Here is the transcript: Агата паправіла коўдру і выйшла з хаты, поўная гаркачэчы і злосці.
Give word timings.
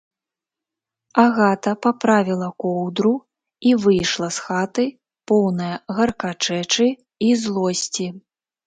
Агата 1.23 1.73
паправіла 1.87 2.49
коўдру 2.65 3.13
і 3.73 3.75
выйшла 3.85 4.27
з 4.39 4.49
хаты, 4.49 4.85
поўная 5.35 5.73
гаркачэчы 6.01 6.93
і 7.29 7.35
злосці. 7.47 8.15